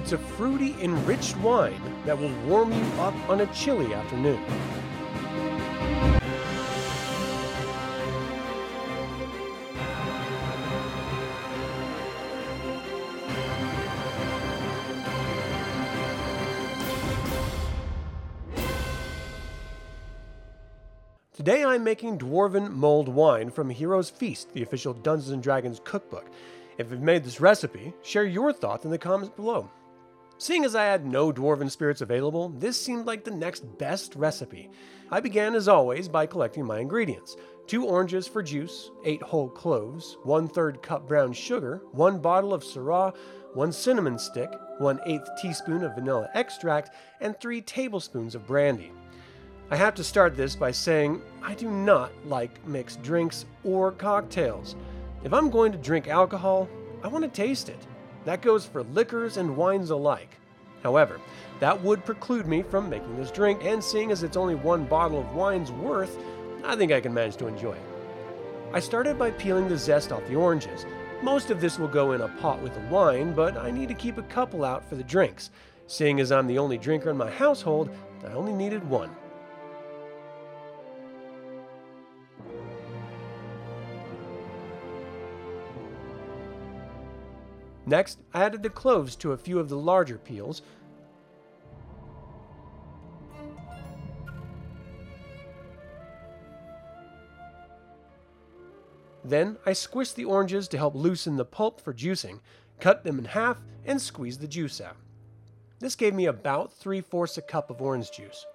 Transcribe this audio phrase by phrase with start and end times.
[0.00, 4.42] It's a fruity, enriched wine that will warm you up on a chilly afternoon.
[21.34, 26.24] Today I'm making Dwarven Mulled Wine from Heroes' Feast, the official Dungeons & Dragons cookbook.
[26.78, 29.68] If you've made this recipe, share your thoughts in the comments below.
[30.40, 34.70] Seeing as I had no Dwarven spirits available, this seemed like the next best recipe.
[35.10, 37.36] I began as always by collecting my ingredients.
[37.66, 42.64] Two oranges for juice, eight whole cloves, one third cup brown sugar, one bottle of
[42.64, 43.14] Syrah,
[43.52, 46.88] one cinnamon stick, one eighth teaspoon of vanilla extract,
[47.20, 48.92] and three tablespoons of brandy.
[49.70, 54.74] I have to start this by saying I do not like mixed drinks or cocktails.
[55.22, 56.66] If I'm going to drink alcohol,
[57.04, 57.86] I want to taste it.
[58.24, 60.36] That goes for liquors and wines alike.
[60.82, 61.20] However,
[61.58, 65.20] that would preclude me from making this drink, and seeing as it's only one bottle
[65.20, 66.16] of wine's worth,
[66.64, 67.82] I think I can manage to enjoy it.
[68.72, 70.86] I started by peeling the zest off the oranges.
[71.22, 73.94] Most of this will go in a pot with the wine, but I need to
[73.94, 75.50] keep a couple out for the drinks.
[75.86, 77.90] Seeing as I'm the only drinker in my household,
[78.24, 79.10] I only needed one.
[87.90, 90.62] Next, I added the cloves to a few of the larger peels.
[99.24, 102.38] Then I squished the oranges to help loosen the pulp for juicing,
[102.78, 104.96] cut them in half, and squeezed the juice out.
[105.80, 108.46] This gave me about 3 fourths a cup of orange juice.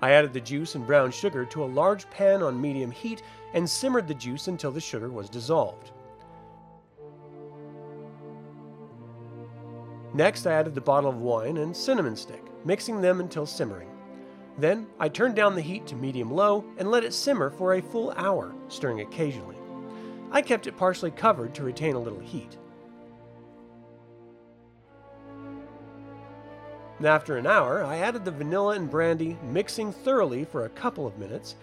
[0.00, 3.68] I added the juice and brown sugar to a large pan on medium heat and
[3.68, 5.90] simmered the juice until the sugar was dissolved.
[10.14, 13.90] Next, I added the bottle of wine and cinnamon stick, mixing them until simmering.
[14.56, 17.82] Then, I turned down the heat to medium low and let it simmer for a
[17.82, 19.56] full hour, stirring occasionally.
[20.30, 22.56] I kept it partially covered to retain a little heat.
[27.04, 31.16] After an hour, I added the vanilla and brandy, mixing thoroughly for a couple of
[31.16, 31.54] minutes.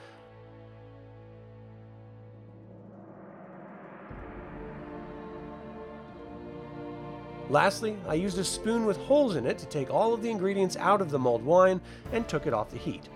[7.50, 10.78] Lastly, I used a spoon with holes in it to take all of the ingredients
[10.78, 11.82] out of the mulled wine
[12.14, 13.10] and took it off the heat.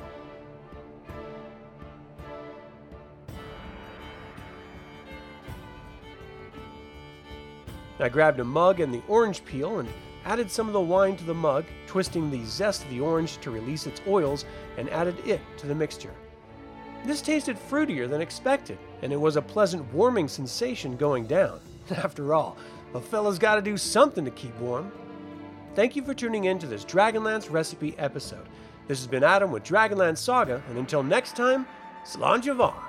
[7.98, 9.90] I grabbed a mug and the orange peel and
[10.26, 13.52] added some of the wine to the mug, twisting the zest of the orange to
[13.52, 14.46] release its oils,
[14.78, 16.14] and added it to the mixture.
[17.06, 21.60] This tasted fruitier than expected, and it was a pleasant warming sensation going down.
[21.92, 22.58] After all,
[22.94, 24.92] a fella's got to do something to keep warm.
[25.76, 28.48] Thank you for tuning in to this Dragonlance recipe episode.
[28.88, 31.68] This has been Adam with Dragonlance Saga, and until next time,
[32.04, 32.89] Slán